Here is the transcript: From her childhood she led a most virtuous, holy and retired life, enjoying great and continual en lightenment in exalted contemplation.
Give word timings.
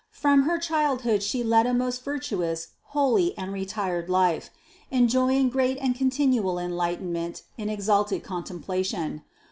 From 0.09 0.49
her 0.49 0.57
childhood 0.57 1.21
she 1.21 1.43
led 1.43 1.67
a 1.67 1.75
most 1.75 2.03
virtuous, 2.03 2.69
holy 2.85 3.37
and 3.37 3.53
retired 3.53 4.09
life, 4.09 4.49
enjoying 4.89 5.47
great 5.49 5.77
and 5.77 5.93
continual 5.93 6.57
en 6.57 6.71
lightenment 6.75 7.43
in 7.55 7.69
exalted 7.69 8.23
contemplation. 8.23 9.21